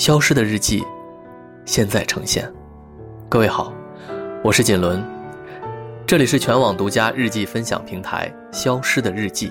[0.00, 0.82] 消失的日记，
[1.66, 2.50] 现在呈现。
[3.28, 3.70] 各位好，
[4.42, 4.98] 我是锦纶，
[6.06, 9.48] 这里是全网独家日记分享平台《消失的日记》，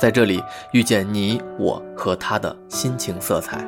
[0.00, 0.40] 在这里
[0.70, 3.66] 遇见你我和他的心情色彩。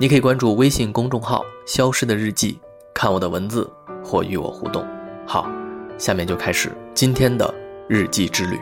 [0.00, 2.58] 你可以关注微信公众号“消失的日记”，
[2.92, 3.72] 看我的文字
[4.02, 4.84] 或与我互动。
[5.24, 5.48] 好，
[5.96, 7.54] 下面就开始今天的
[7.88, 8.58] 日记之旅。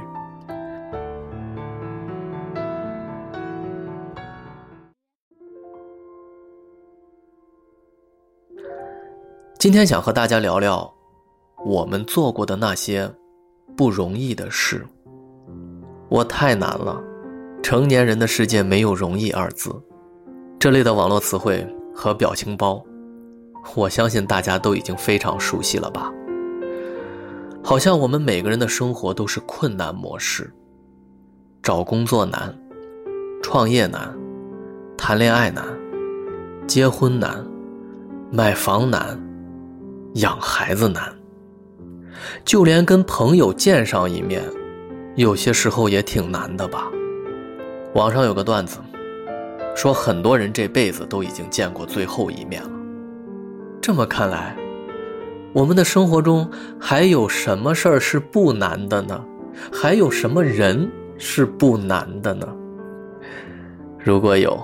[9.62, 10.92] 今天想和大家聊聊
[11.64, 13.08] 我们做过的那些
[13.76, 14.84] 不容易的事。
[16.08, 17.00] 我太难了，
[17.62, 19.70] 成年人的世界没有容易二字。
[20.58, 22.84] 这类的网络词汇和表情包，
[23.76, 26.12] 我相信大家都已经非常熟悉了吧？
[27.62, 30.52] 好像我们每个人的生活都是困难模式：
[31.62, 32.52] 找工作难，
[33.40, 34.12] 创业难，
[34.98, 35.64] 谈恋爱难，
[36.66, 37.46] 结婚难，
[38.32, 39.31] 买房难。
[40.14, 41.10] 养孩子难，
[42.44, 44.42] 就连跟朋友见上一面，
[45.16, 46.90] 有些时候也挺难的吧。
[47.94, 48.78] 网上有个段子，
[49.74, 52.70] 说很多人这辈子都已经见过最后一面了。
[53.80, 54.54] 这么看来，
[55.54, 59.18] 我们的生活中还有什么事儿是不难的呢？
[59.72, 62.46] 还有什么人是不难的呢？
[63.98, 64.62] 如果有，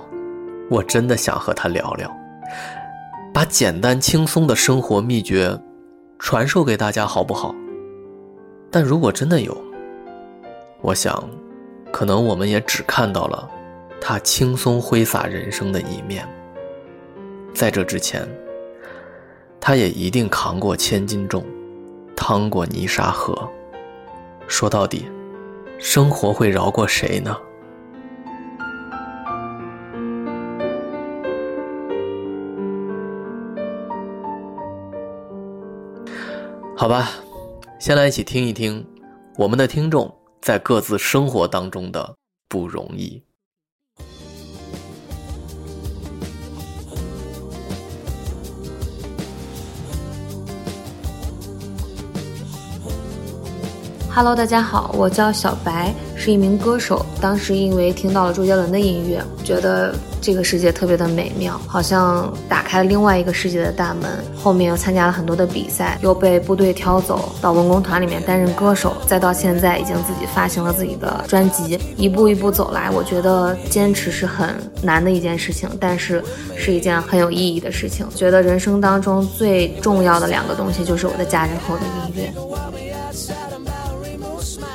[0.69, 2.18] 我真的想和他聊聊。
[3.39, 5.57] 把简单轻松的生活秘诀
[6.17, 7.55] 传授给大家，好不好？
[8.69, 9.57] 但如果真的有，
[10.81, 11.23] 我想，
[11.89, 13.49] 可能我们也只看到了
[14.01, 16.27] 他轻松挥洒人生的一面。
[17.53, 18.27] 在这之前，
[19.57, 21.41] 他也一定扛过千斤重，
[22.17, 23.49] 趟过泥沙河。
[24.49, 25.05] 说到底，
[25.77, 27.37] 生活会饶过谁呢？
[36.79, 37.11] 好吧，
[37.77, 38.87] 先来一起听一听
[39.35, 40.09] 我们的听众
[40.41, 42.15] 在各自生活当中的
[42.47, 43.21] 不容易。
[54.09, 57.05] Hello，大家好，我叫小白，是一名歌手。
[57.19, 59.93] 当时因为听到了周杰伦的音乐，觉得。
[60.21, 64.09] 这个世界特别的美妙，好像打开了另外一个世界的大门。
[64.35, 71.79] 后面又参加了很多的比赛，又被部队挑走到文工团里面担任歌手，再到现在已经自己发行了自己的专辑。
[71.97, 76.23] 一步一步走来，我觉得坚持是很难的一件事情，但是
[76.55, 78.07] 是一件很有意义的事情。
[78.15, 82.88] 觉得人生当中最重要的两个东西就是我的家人和我的音乐。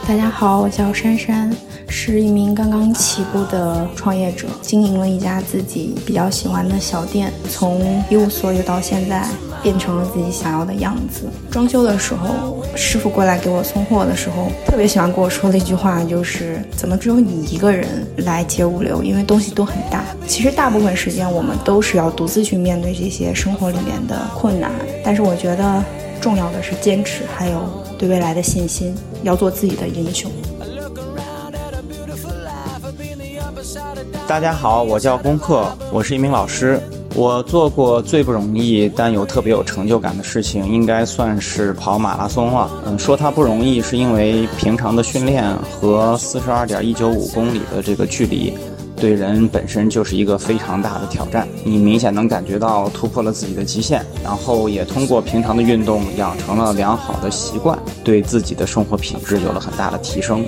[0.06, 1.50] 大家好，我叫珊珊。
[1.88, 9.26] 是一名刚刚起步的创业者，经营了一家自己比较喜欢的小店，从一无所有到现在
[9.62, 11.22] 变成了自己想要的样子。
[11.50, 19.02] 装修的时候，师傅过来给我送货的时候，特别喜欢跟我说的一句话就是：怎么只有你一个人来接物流？
[19.02, 20.04] 因为东西都很大。
[20.26, 24.70] 其实大部分时间我们都是要独自去面对这些生活里面的困难，
[25.02, 25.82] 但是我觉得
[26.20, 27.60] 重要的是坚持，还有
[27.96, 30.30] 对未来的信心，要做自己的英雄。
[34.26, 36.80] 大家好，我叫功课，我是一名老师。
[37.14, 42.68] 我做过最不容易但又特别有成就感的事情，应该算是跑马拉松了。
[42.86, 48.52] 嗯，说它不容易，是因为平常的训练和四十二点一九五公里的这个距离，
[48.96, 51.46] 对人本身就是一个非常大的挑战。
[51.64, 60.44] 你明显能感觉到突破了自己的极限，然后也通过平常的运动养成了良好的习惯，对自己的生活品质有了很大的提升。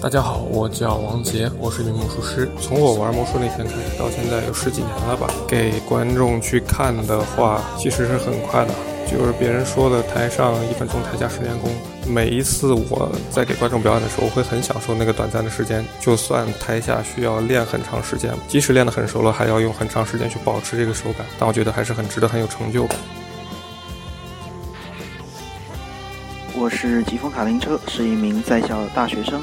[0.00, 2.50] 大家好，我叫王杰，我是一名魔术师。
[2.60, 5.32] 从我玩魔术那天开始到现在有十几年了吧。
[5.46, 8.74] 给观众去看的话，其实是很快的。
[9.08, 11.70] 就是别人说的“台上一分钟，台下十年功”。
[12.06, 15.84] 每一次我在给观众表演的时候，我会很享受那个短暂的时间。
[16.00, 22.98] 就算台下需要练很长时间，即使练得很熟了，还要用很长时间去保持这个手感，但我觉得还是很值得，很有成就感。
[26.54, 29.40] 我是疾风卡丁车，是一名在校大学生。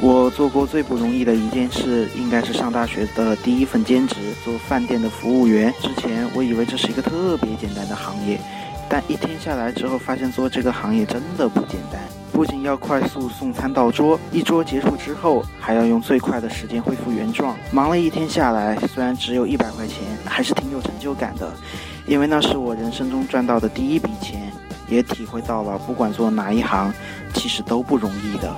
[0.00, 5.72] 我做过最不容易的一件事，应该是上大学的第一份兼职，做饭店的服务员。
[5.80, 8.38] 之前我以为这是一个特别简单的行业，
[8.88, 12.00] 但一天下来之后，发现做这个行业真的不简单。
[12.32, 17.56] 不仅要快速送餐到桌，一桌结束之后，还要用最快的时间恢复原状。
[17.70, 21.50] 忙了一天下来，虽然只有一百块钱，还是挺有成就感的，
[22.06, 24.52] 因为那是我人生中赚到的第一笔钱，
[24.86, 26.92] 也体会到了不管做哪一行，
[27.32, 28.54] 其实都不容易的。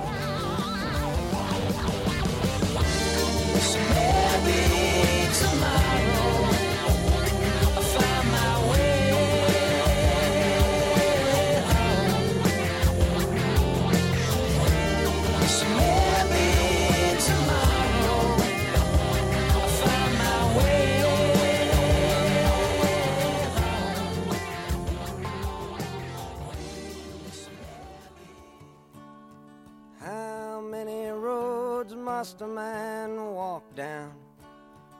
[32.41, 34.09] A man walk down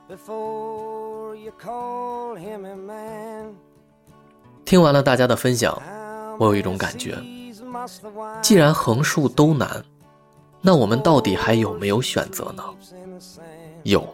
[0.08, 3.54] before you call him a man
[4.64, 5.80] 听完了大家的分享，
[6.38, 7.18] 我有一种感觉，
[8.42, 9.82] 既然横竖都难，
[10.60, 12.62] 那我们到底还有没有选择呢？
[13.84, 14.06] 有，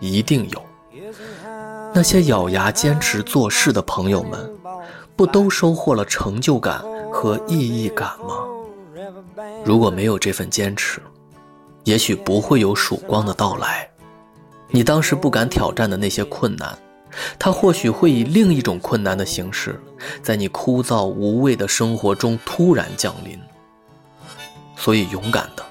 [0.00, 0.62] 一定有。
[1.94, 4.50] 那些咬牙坚持做事的朋友们，
[5.14, 6.82] 不都收获了成就感
[7.12, 8.44] 和意义感吗？
[9.64, 11.00] 如果没有这份坚持，
[11.88, 13.88] 也许不会有曙光的到来，
[14.68, 16.78] 你当时不敢挑战的那些困难，
[17.38, 19.80] 它或许会以另一种困难的形式，
[20.22, 23.40] 在你枯燥无味的生活中突然降临。
[24.76, 25.64] 所以，勇敢的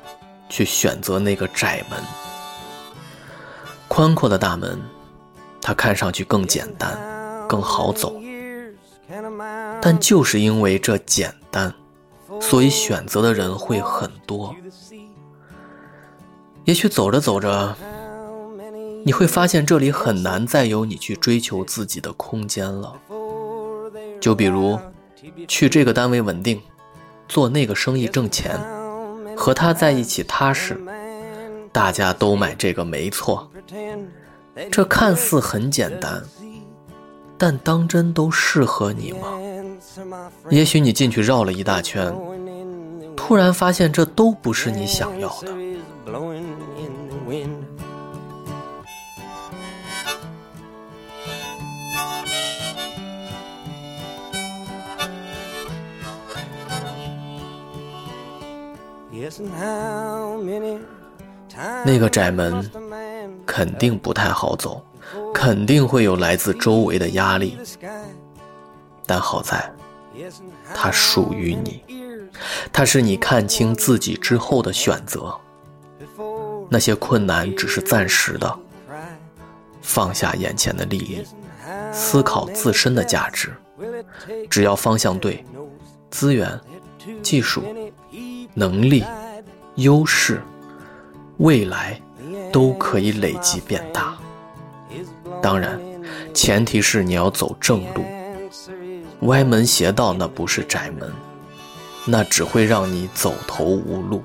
[0.49, 1.99] 去选择那个窄门，
[3.87, 4.81] 宽阔的大门，
[5.61, 6.97] 它看上去更简单，
[7.47, 8.15] 更好走。
[9.79, 11.71] 但就是因为这简单，
[12.41, 14.55] 所以选择的人会很多。
[16.67, 17.73] 也许走着走着，
[19.05, 22.93] 你会发现这里很难再有你去追求自己的空间了。
[24.19, 24.77] 就比如，
[25.47, 26.61] 去这个单位稳定，
[27.29, 28.59] 做那个生意挣钱，
[29.33, 30.77] 和他在一起踏实，
[31.71, 33.49] 大家都买这个没错。
[34.69, 36.21] 这看似很简单，
[37.37, 39.39] 但当真都适合你吗？
[40.49, 42.13] 也许你进去绕了一大圈，
[43.17, 45.53] 突然发现这都不是你想要的。
[61.85, 62.71] 那个窄门
[63.45, 64.81] 肯定不太好走，
[65.33, 67.57] 肯定会有来自周围的压力，
[69.05, 69.69] 但好在，
[70.73, 71.83] 它属于你，
[72.71, 75.33] 它是你看清自己之后的选择。
[76.69, 78.59] 那些困难只是暂时的，
[79.81, 81.23] 放下眼前的利益，
[81.91, 83.55] 思考自身的价值，
[84.49, 85.45] 只要方向对，
[86.11, 86.59] 资源、
[87.21, 87.63] 技术。
[88.53, 89.03] 能力、
[89.75, 90.41] 优势、
[91.37, 92.01] 未来，
[92.51, 94.17] 都可以累积变大。
[95.43, 95.79] 当然，
[96.33, 98.03] 前提是你要走正路。
[99.27, 101.11] 歪门邪道那不是窄门，
[102.07, 104.23] 那只会让你走投无路。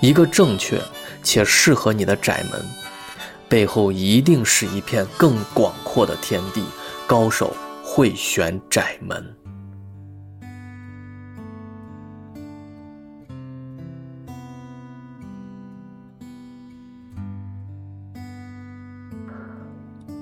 [0.00, 0.80] 一个正确
[1.22, 2.62] 且适合你的窄门，
[3.48, 6.64] 背后一定是一片更广阔的天地。
[7.06, 9.36] 高手会选窄门。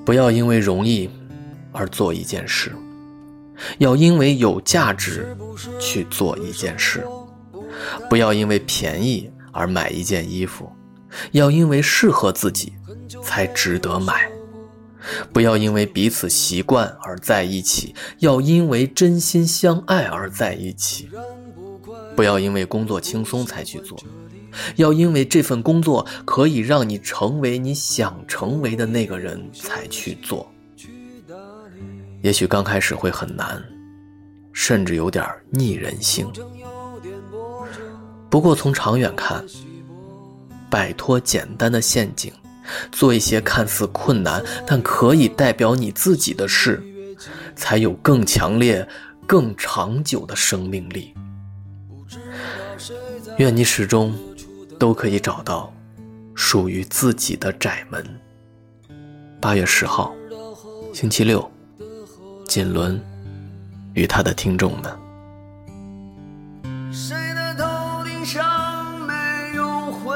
[0.04, 1.08] 不要因为容易
[1.70, 2.74] 而做一件事，
[3.78, 5.36] 要因为有价值
[5.80, 7.06] 去做一件事。
[8.08, 10.70] 不要因为便宜而买一件衣服，
[11.32, 12.72] 要因为适合自己
[13.22, 14.30] 才值得买。
[15.32, 21.08] 不要因为彼此习惯而在一起，要因为真心相爱而在一起。
[22.14, 23.98] 不要因为工作轻松才去做。
[24.76, 30.51] 要因为这份工作可以让你成为你想成为的那个人才去做，
[32.22, 33.62] 也许刚开始会很难，
[34.52, 36.26] 甚至有点逆人性。
[38.30, 39.44] 不过从长远看，
[40.70, 42.32] 摆脱简单的陷阱，
[42.90, 46.82] 做一些看似困难但可以代表你自己的事，
[47.54, 48.88] 才有更强烈、
[49.26, 51.14] 更长久的生命力。
[53.38, 54.14] 愿你始终。
[54.78, 55.72] 都可以找到
[56.34, 58.04] 属于自己的窄门。
[59.40, 60.12] 八月十号，
[60.92, 61.48] 星期六，
[62.52, 63.00] 锦纶
[63.94, 64.94] 与他的听众们。
[66.92, 69.14] 谁的头顶上没
[69.54, 70.14] 有灰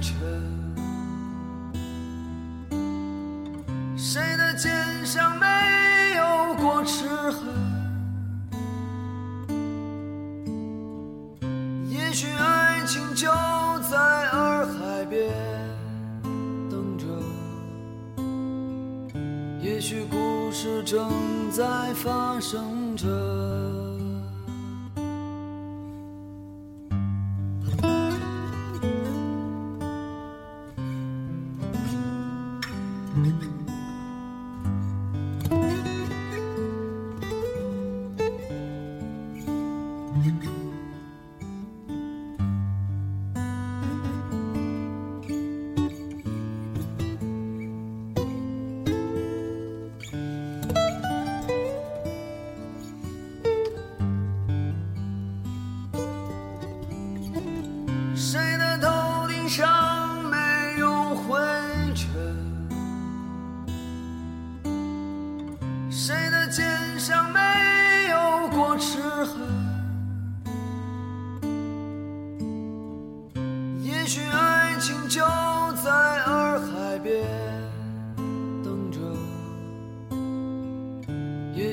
[0.00, 0.14] 尘？
[3.96, 4.70] 谁的肩
[5.04, 5.44] 上没
[6.14, 7.48] 有过齿痕？
[11.88, 13.28] 也许爱情就。
[13.90, 13.98] 在
[14.30, 15.28] 洱海边
[16.70, 17.04] 等着，
[19.60, 21.10] 也许故事正
[21.52, 23.42] 在发生着。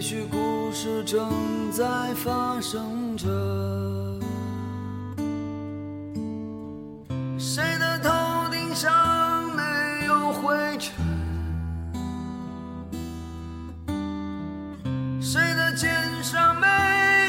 [0.10, 1.86] 许故事正在
[2.16, 3.28] 发生着。
[7.38, 8.92] 谁的头顶上
[9.56, 9.62] 没
[10.08, 10.96] 有灰尘？
[15.22, 16.66] 谁的肩上没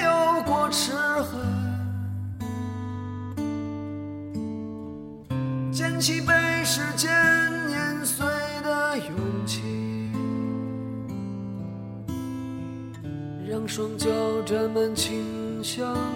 [0.03, 1.39] 有过齿痕？
[5.71, 6.33] 捡起被
[6.65, 7.11] 时间
[13.81, 14.11] 双脚
[14.45, 16.10] 沾满清香。